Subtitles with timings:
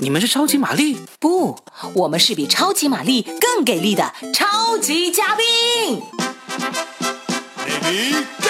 [0.00, 0.96] 你们是超级玛丽？
[1.18, 1.58] 不，
[1.94, 6.00] 我们是比超级玛丽更给力的超级嘉宾。
[7.66, 8.48] Ready go！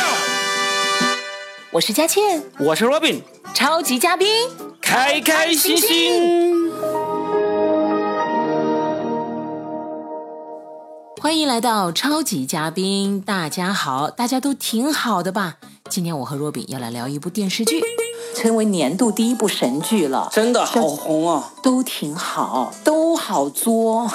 [1.72, 3.22] 我是佳倩，我是 Robin，
[3.54, 4.28] 超级嘉宾，
[4.82, 6.70] 开开心心。
[11.20, 15.56] 欢迎来到超级嘉宾，大家好，大家都挺好的吧？
[15.88, 17.82] 今天我和 Robin 要来聊一部电视剧。
[18.38, 21.52] 成为年度第一部神剧了，真的好红啊！
[21.60, 24.08] 都挺好，都好作，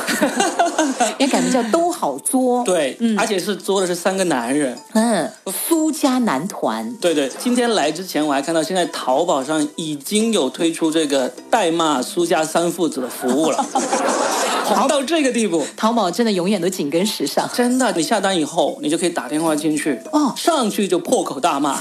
[1.19, 2.63] 也改名叫都好作。
[2.63, 5.29] 对，而且是作的是三个男人，嗯，
[5.67, 6.89] 苏家男团。
[7.01, 13.65] 对对，今天来之前我还看到现在淘宝上已经有推出这个代骂苏家三父子的服务了，
[14.63, 15.65] 红到这个地步。
[15.75, 21.77] 淘宝真的永远都紧跟时尚，真的，你下单以后你就可以打电话进去，哦，上去就破口大骂。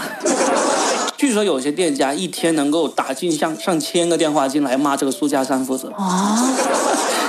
[1.23, 6.53] 据说有些店家一天能够打进上上千个电话进来骂这个苏家三父子啊，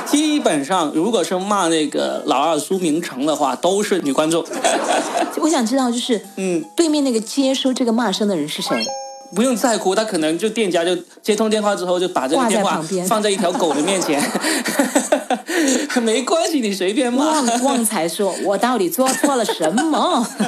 [0.07, 4.43] 基本上如果是骂那个老二苏明成的话，都是女观众。
[5.41, 8.83] 我想知道就是，嗯，对面那个接收这个骂声的人是谁？
[9.35, 14.19] 不用在乎，他可能就店家就接通电话之后就把这个电话放在一条狗的面前，
[16.01, 17.25] 没关系，你随便骂。
[17.25, 20.27] 旺旺财说：“我到底做错了什么？”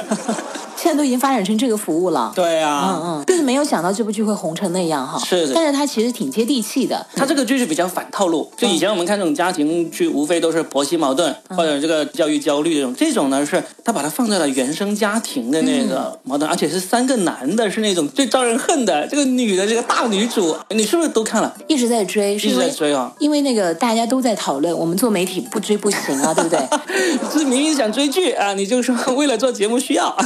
[0.76, 7.06] 现在都已经发展成这个服务了，对啊，嗯嗯，就是没有想到这部剧会红成那样哈，是的，但是它其实挺接地气的。
[7.14, 21.56] 它这个剧是比较反套路，就以前我们看这种家庭剧，无非都是婆媳矛盾或者这个教育焦虑这种，这种呢是它把它放在了原生家庭的那个矛盾，而且是三个男的，是那种最招人恨的，这个女的这个大女主，你是不是都看了？
[21.68, 26.58] 一直在追，一直在追啊，因为那个大家都在讨论，我们做媒体不追不行啊，对不对？
[27.32, 30.16] 是明明想追剧啊，你就说为了做节目需要。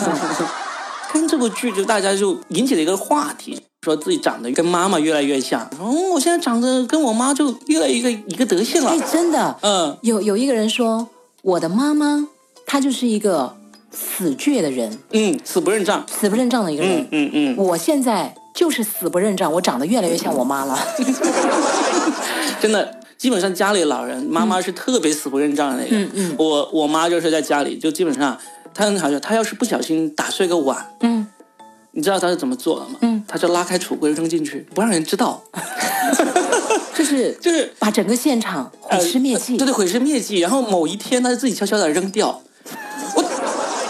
[1.12, 5.68] 看这部剧，就大家就引起了一个话题，说自己长得跟妈妈越来越像。
[5.80, 8.90] 嗯，我现在长得跟我妈就越来一个一个德性了。
[8.90, 11.08] 哎，真的，嗯，有有一个人说，
[11.42, 12.28] 我的妈妈
[12.64, 13.56] 她就是一个
[13.90, 17.56] 死倔的人，嗯，死不认账，死不认账的一个人，嗯嗯。
[17.56, 20.78] 我现在就是死不认账，我长得越来越像我妈了。
[22.62, 25.96] 真的，基本上家里老人，妈妈是特别死不认账的那个。
[25.96, 26.34] 嗯嗯。
[26.38, 28.38] 我我妈就是在家里，就基本上。
[28.74, 31.26] 他很好笑，他要是不小心打碎个碗，嗯，
[31.92, 32.98] 你知道他是怎么做的吗？
[33.02, 35.42] 嗯，他就拉开橱柜扔进去，不让人知道，
[36.94, 40.38] 就是就是把整个现场毁尸灭迹，对对，毁尸灭迹。
[40.38, 42.40] 然后某一天，他就自己悄悄的扔掉。
[43.16, 43.22] 我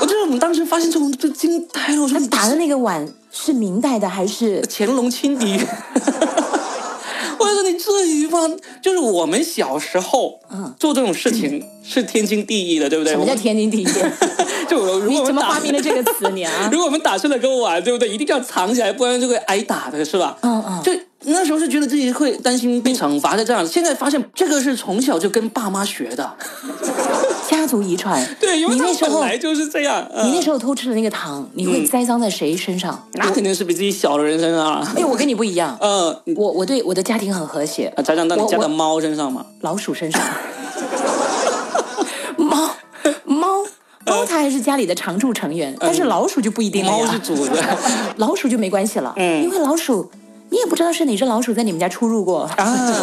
[0.01, 5.61] 我就是我们当时发现之后就惊呆了，我说他打的那个碗是明代的还是乾隆亲笔？
[7.81, 8.41] 至于吗？
[8.83, 13.13] 就是我们小时候，嗯，做这种事情是天经地义的，对不对？
[13.13, 13.89] 什么叫天经地义？
[14.69, 16.53] 就如果怎么发明了这个词你啊？
[16.71, 18.09] 如果我们打碎了个碗，对不对？
[18.09, 20.37] 一定要藏起来，不然就会挨打的，是吧？
[20.43, 20.83] 嗯嗯。
[20.83, 20.93] 就
[21.25, 26.37] 那时候是觉得自己会担心被惩罚的这样，现在发现这个是从小就跟爸妈学的。
[27.61, 30.07] 家族遗传，对，因为他本来就是这样。
[30.25, 33.07] 你那时候偷吃的那个糖，你会栽赃在谁身上？
[33.13, 34.83] 那肯定是比自己小的人身上。
[34.97, 35.77] 因为我跟你不一样。
[35.83, 37.93] 嗯，我我对我的家庭很和谐。
[38.03, 39.45] 栽赃到你家的猫身上吗？
[39.61, 40.23] 老鼠身上。
[42.39, 42.71] 猫
[43.25, 43.47] 猫
[44.07, 47.79] 猫，它还是家里的常住成员，但是老鼠就不一定了猫是主的，
[48.17, 49.13] 老鼠就没关系了。
[49.19, 50.11] 嗯，因为老鼠，
[50.49, 52.45] 你也不知道是哪只老鼠在你们家出入过。
[52.57, 52.97] 啊。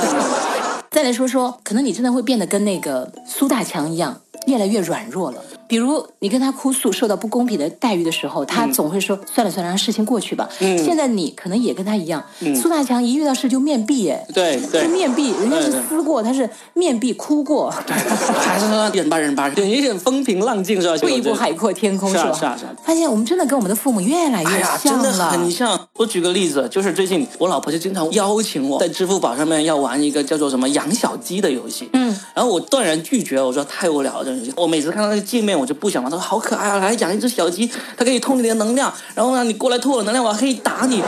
[0.90, 4.20] 再来说说，可能你真的会变得跟那个苏大强一样。
[4.48, 5.44] 越来越软弱了。
[5.68, 10.78] 比如你跟他哭诉受到不公平的待遇的时候，他总会说：“算了算了，让事情过去吧。”嗯。
[10.78, 12.24] 现在你可能也跟他一样。
[12.40, 12.56] 嗯。
[12.56, 14.26] 苏大强一遇到事就面壁，哎。
[14.34, 14.88] 对对。
[14.88, 17.70] 面壁，人家是撕过，他是面壁哭过。
[17.70, 20.98] 还是说忍吧忍吧，忍一忍风平浪静是吧？
[20.98, 22.34] 退一步海阔天空是吧？
[22.34, 22.74] 是啊是啊。
[22.84, 25.04] 发现我们真的跟我们的父母越来越像了。
[25.04, 25.88] 真的很像。
[25.98, 31.90] 我举个例子，就是最近我老婆就经常邀请我在支付宝上面要玩一个叫做什么养小鸡的游戏。
[31.94, 32.16] 嗯。
[32.34, 34.54] 然后我断然拒绝，我说太无聊了这个游戏。
[34.56, 36.10] 我每次看到那个界面，我就不想玩。
[36.12, 36.38] 他说好。
[36.48, 36.78] 可爱啊！
[36.78, 41.04] 来养一只小鸡，它可以偷你的能量，然后呢，你过来偷我能量，我还可以打你。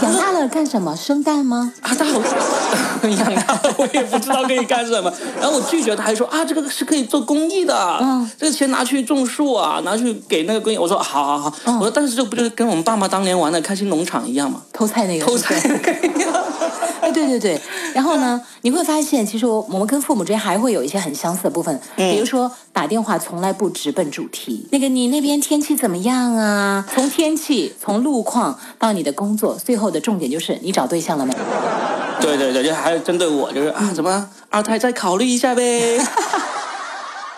[0.00, 0.96] 养大了干什么？
[0.96, 1.72] 生蛋吗？
[1.82, 2.18] 啊，大好
[3.06, 5.12] 养大了，我也不知道可以干什么。
[5.40, 10.76] 然后我拒绝他，还说啊，这个是可以做公益的，嗯，这个钱拿去种树啊，拿去给那个公益。
[10.76, 14.62] 我说好好好，我说但是这不就是跟我们爸妈当年玩的开心农场一样吗？
[14.72, 15.92] 偷菜那个，偷菜那个。
[17.02, 17.60] 哎，对对对。
[17.94, 24.66] 然后呢，你会发现，其实我我们跟父母之间还会有一些很相似的部分，比如说打电话从来不直奔主题。
[24.70, 26.84] 那个你那边天气怎么样啊？
[26.92, 31.34] 从天气，从路况到你的工作，最后的重点就是你找对象了没？
[32.20, 35.98] 对对对，就还是针对我，就是啊，怎么二胎再考虑一下呗。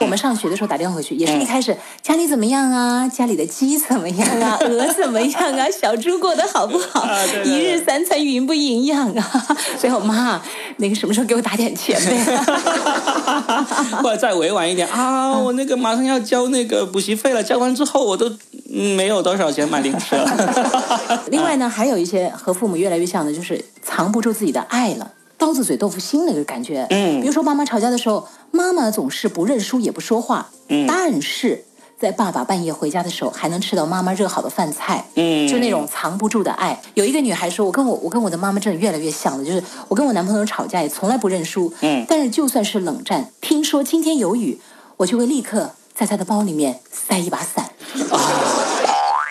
[0.04, 3.08] 我们上学的时候打电话回去，也是一开始家里怎么样啊？
[3.08, 4.58] 家里的鸡怎么样啊？
[4.68, 5.66] 鹅怎么样啊？
[5.70, 7.08] 小猪过得好不好？
[7.44, 9.56] 一日三餐营不营养啊？
[9.80, 10.40] 最后妈，
[10.76, 12.36] 那个什么时候给我打点钱呗？
[14.02, 18.30] 或者再委婉一点啊，我那个马上要交那个补习费了，交完之后我都
[18.68, 21.24] 没有多少钱买零食了。
[21.30, 25.10] 另外呢，还有一些和父母越来越像的，就是藏不住自己的爱了。
[25.44, 31.62] 刀子嘴豆腐心那个感觉，嗯，比如说妈妈吵架的时候，妈妈总是不认输也不说话，嗯，但是
[32.00, 36.80] 在爸爸半夜回家的时候，还能吃到妈妈热好的饭菜，嗯，就那种藏不住的爱。
[36.94, 44.58] 有一个女孩说，我跟我我跟我的妈妈真的越来越像了，就是我跟我男朋友吵架也从来不认输，嗯，但是就算是冷战，听说今天有雨，
[44.96, 47.66] 我就会立刻在他的包里面塞一把伞。
[48.10, 48.18] 哦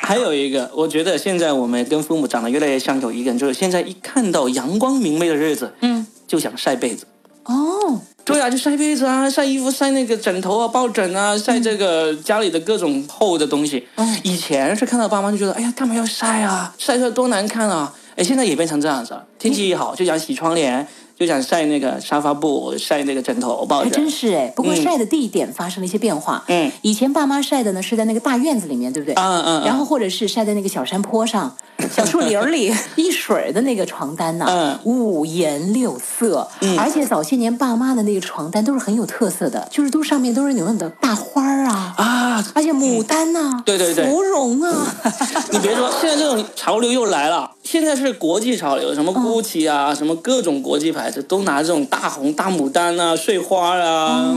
[0.05, 6.02] 还有一个，我觉得现在我们跟父母长得越来越像，有一个人就是现在一看到阳光明媚的日子，嗯，
[6.33, 7.05] 就想晒被子。
[7.43, 13.87] 哦，对啊，就晒被子啊，晒衣服，晒那个枕头啊，抱枕啊，晒这个家里的各种厚的东西。
[13.97, 16.73] 嗯，以前是看到爸妈就觉得，哎呀，干嘛要晒啊？
[16.79, 17.93] 晒出来多难看啊！
[18.15, 20.87] 哎，现在也变成这样子了，天气一好就想洗窗帘。
[21.23, 23.85] 就想晒那个沙发布，晒那个枕头抱着。
[23.85, 26.43] 还真是哎，不过晒的地点发生了一些变化。
[26.47, 29.15] 嗯，以前爸妈晒的呢是在那个大院子里面，对不对？
[29.15, 29.63] 嗯嗯。
[29.63, 31.55] 然后或者是晒在那个小山坡上、
[31.95, 36.45] 小树林里 一水的那个床单呢，五颜六色。
[36.59, 36.77] 嗯。
[36.77, 44.95] 而且早些年爸妈的那个床单都是很有特色的，就是都上面都是那种的大花啊啊，而且牡丹呐，对对对，芙蓉啊。
[45.51, 47.49] 你别说，现在这种潮流又来了。
[47.63, 54.35] 现在是国际潮流，什么 GUCCI 啊，什么各种国际牌子都拿这种大红大牡丹啊、碎花啊。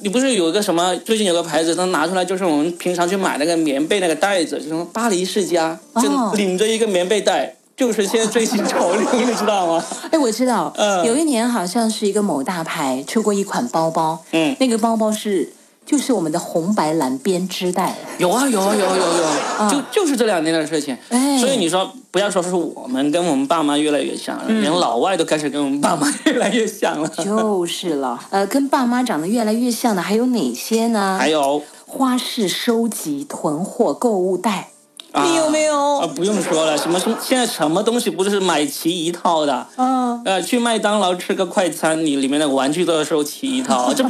[0.00, 0.96] 你不是有一个什么？
[1.04, 9.84] 最近有个牌子，它拿出来就是我们平常去买那个棉被那个袋子，就什么巴黎世家，就领着一个棉被袋，就是现在最新潮流，你知道吗？
[10.12, 15.52] 哎，我知道，嗯，有一年好像是一个某大牌出过一款包包，嗯，那个包包是。
[15.84, 20.96] 就是我们的红白蓝编织袋，有啊有啊有有有，就就是这两年的事情。
[21.08, 27.08] 哎所以你说不要说是我们跟我们爸妈越来越像了，连老外都开始跟我们爸妈越来越像了。
[27.08, 31.18] 就是了，呃，跟爸妈长得越来越像的还有哪些呢？
[31.20, 34.71] 还有花式收集囤货购物袋。
[35.14, 36.06] 你有没有啊？
[36.06, 39.66] 不用说了，什么什现在什么东西不是买齐一套的？
[39.76, 44.02] 嗯，呃，去麦当劳吃个快餐，你里面的玩具都要收齐一套， 这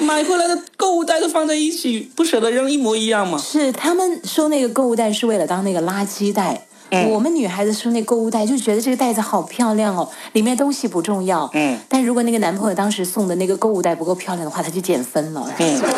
[0.00, 3.38] 买回来的购物袋都放在一起，不舍得扔，一模一样吗？
[3.38, 6.66] 是他们收那个购物袋是为了当那个垃圾袋。
[7.10, 11.50] 我们女孩子收那购物袋就觉得这个袋子好漂亮哦，里面东西不重要。
[11.52, 15.44] 嗯，但如果那个男朋友当时送的那个购物袋不够漂亮的话，他就减分了。
[15.58, 15.88] 嗯，对。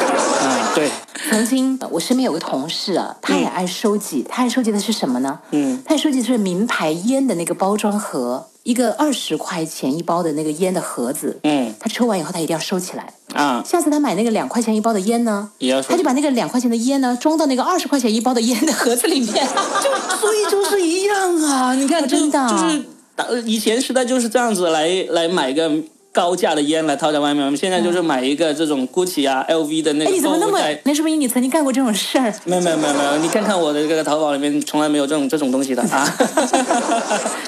[1.36, 5.38] 曾经我身边有个同事啊，他也爱收集，他爱收集的是什么呢？
[5.50, 8.48] 嗯，他收集的是名牌烟的那个包装盒。
[8.62, 13.62] 一个二十块钱一包的那个烟的盒子，嗯，他抽完以后他一定要收起来啊。
[13.64, 19.32] 下次他买那个两块钱一包的烟呢，也要，他就把那个两块钱的烟呢装到那个二十块钱一包的烟的盒子里面，
[19.80, 21.74] 就所以就是一样啊。
[21.74, 25.70] 你看，真的就是以前时代就是这样子来来买个。
[26.16, 30.10] 高价的烟来套在外面，我们现在就是买一个这种 GUCCI 啊、LV 的那个。
[30.10, 30.58] 哎，你怎么那么？
[30.84, 32.32] 那说明你曾经干过这种事儿。
[32.46, 36.08] 没有没有没有没有，你看看我的这个淘宝里面，从来没有这种这种东西的啊。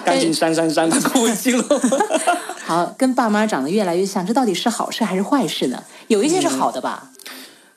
[0.04, 1.64] 赶紧删删删，把购物记录。
[2.62, 5.82] 好，跟爸妈长得越来越像，这到底是好事还是坏事呢？
[6.08, 7.08] 有一些是好的吧？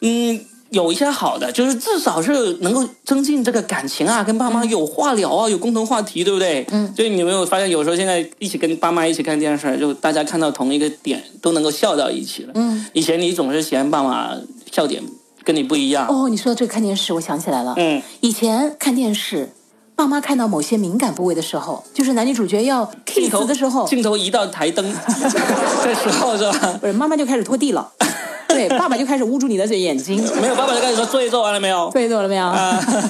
[0.02, 0.46] 嗯。
[0.72, 6.66] 有一些好的，就是至少是能够增进这个感情啊，跟爸妈有话聊啊，有共同话题，对不对？
[6.72, 6.92] 嗯。
[6.96, 12.52] 所以你没有发现，有时候现在一起跟爸妈一起看电视，就大家看到同一个点都能够笑到一起了。
[12.56, 12.86] 嗯。
[12.94, 14.32] 以前你总是嫌爸妈
[14.72, 15.04] 笑点
[15.44, 16.08] 跟你不一样。
[16.08, 17.74] 哦，你说到这个看电视，我想起来了。
[17.78, 18.02] 嗯。
[18.22, 19.52] 以前看电视，
[19.94, 26.78] 爸妈看到某些敏感部位的时候，就是男女主角要 kiss 的时候，镜头移到台灯 的时候，是吧？
[26.80, 27.92] 不是，妈妈就开始拖地了。
[28.54, 30.16] 对，爸爸就开始捂住你的嘴眼睛。
[30.42, 31.90] 没有，爸爸就开始说作业做完了没有？
[31.92, 32.46] 作业做了没有？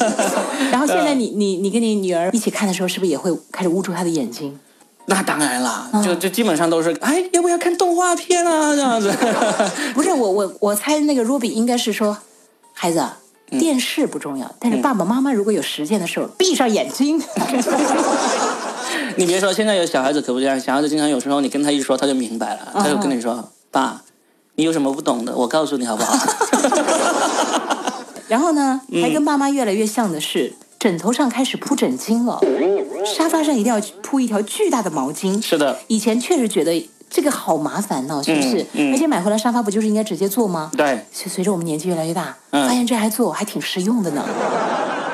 [0.71, 4.60] 然后现在你你你跟你女儿一起看的时候，是不是也会开始捂住她的眼睛？
[5.07, 8.75] 那当然了，就就基本上都是，哎，要不要看动画片啊？
[8.75, 9.12] 这样子。
[9.93, 12.15] 不是我我我猜那个 Ruby 应该是说，
[12.74, 13.03] 孩子，
[13.50, 17.21] 电视不重要，但是爸爸妈妈如果有时间的时候，闭上眼睛。
[19.17, 24.01] 你别说，现在有小孩子可不这样，小孩子经常有时候你跟他一说，他就明白了，他就跟你说，爸。
[24.61, 25.35] 你有什么不懂的？
[25.35, 26.15] 我告诉你好不好？
[28.29, 32.39] 然后呢，还跟爸妈越来越像的是，枕头上开始铺枕巾了，
[33.03, 35.41] 沙发上一定要铺一条巨大的毛巾。
[35.43, 38.63] 是的，以前确实觉得这个好麻烦呢，是不是？
[38.93, 40.69] 而且买回来沙发不就是应该直接坐吗？
[40.77, 41.03] 对。
[41.11, 44.23] 随随着我们年纪越来越大，发现这还做还挺实用的呢。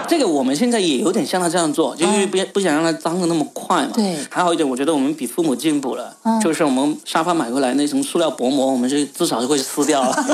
[0.07, 3.91] 这个我们现在也有点像他这样做，就是不不想让它脏的那么快嘛。
[3.93, 4.17] 对。
[4.29, 10.15] 还好一点，我觉得我们比父母进步了，就是我们沙发买回来那层塑料薄膜，我们是至少是会撕掉了。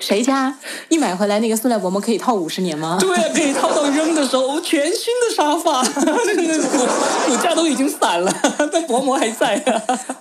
[0.00, 0.56] 谁家
[0.88, 2.96] 一买回来那个塑料薄膜可以套五十年吗？
[3.00, 6.86] 对，可以套到扔的时候，全新的沙发， 那个骨
[7.28, 8.32] 骨架都已经散了，
[8.72, 9.62] 但薄膜还在。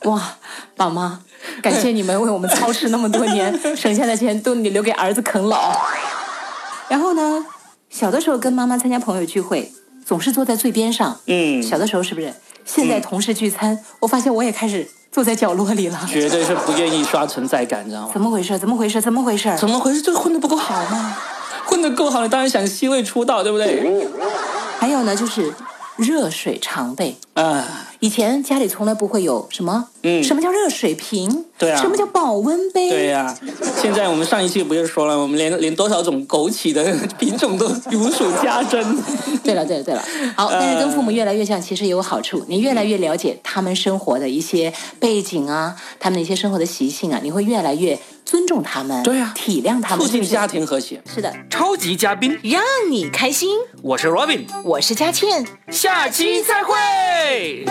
[0.04, 0.36] 哇，
[0.76, 1.22] 爸妈，
[1.62, 5.72] 感谢你们为我们操持那么多年，省下的钱都你留给儿子啃老。
[6.90, 7.46] 然后呢，
[7.90, 9.72] 小的时候跟妈妈参加朋友聚会，
[10.06, 11.20] 总是坐在最边上。
[11.26, 12.34] 嗯，小的时候是不是？
[12.64, 14.88] 现在同事聚餐，我发现我也开始。
[15.12, 18.12] 坐在角落里了，绝对是不愿意刷存在感，你知道吗？
[18.14, 18.60] 怎么回事？
[18.60, 19.02] 怎么回事？
[19.02, 19.52] 怎么回事？
[19.58, 20.04] 怎么回事？
[20.04, 21.18] 这个混的不够好吗？
[21.66, 24.08] 混的够好，你当然想 C 位出道，对不对？
[24.78, 25.52] 还有呢，就是
[26.00, 27.86] 热水常备啊。
[28.00, 31.46] 以前家里从来不会有什么，嗯，什么叫热水瓶？
[31.58, 32.90] 对啊，什么叫保温杯？
[32.90, 33.38] 对呀，
[33.82, 38.82] 现在我们上一期不就说了，我们连连多少种枸杞的品种都如数家珍。
[39.44, 40.04] 对了，对了，对了，
[40.38, 51.02] 好，但是跟父母越来越像，其实也有好处，你越来越了解他们生活的一些背景啊，他们的一些生活的习性啊，你会越来越尊重他们，对呀，体谅他们，促进家庭和谐。
[51.08, 53.58] 是的，超级嘉宾让你开心。
[53.82, 57.66] 我是 Robin，我是佳倩，下期再会。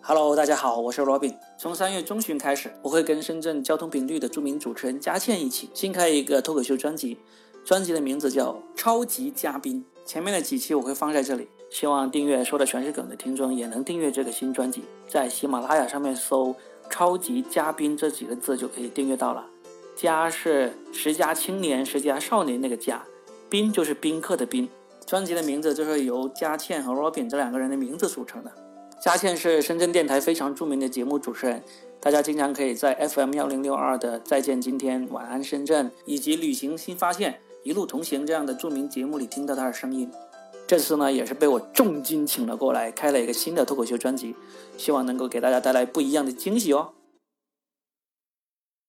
[0.00, 1.36] Hello，大家好，我是 Robin。
[1.56, 7.18] 从三月中旬开始，我会跟深圳交通频率的著名主持人佳倩一起新开一个脱口秀专辑，
[7.64, 9.84] 专辑的名字叫《超级嘉宾》。
[10.04, 16.54] 前面的几期我会放在这里，希望订阅说的全是梗的听众也能订阅这个新专辑，在喜马拉雅上面搜
[16.90, 19.46] “超级嘉宾”这几个字就可以订阅到了。
[19.96, 23.02] 嘉是十佳青年、十佳少年那个嘉，
[23.48, 24.68] 宾就是宾客的宾。
[25.06, 28.52] 专辑的名字就是由佳倩和 Robin 这两个人的名字组成的。
[29.00, 31.62] 佳倩是深圳电台非常著名的节目主持人，
[31.98, 40.10] 大家经常可以在 FM 幺零六二的《再见今天》《晚安深圳》以及《旅行新发现》《一路同行》这样的著名节目里听到她的声音。
[40.72, 44.34] 这次呢，也是被我重金请了过来，开了一个新的脱口秀专辑，
[44.78, 46.92] 希望能够给大家带来不一样的惊喜哦。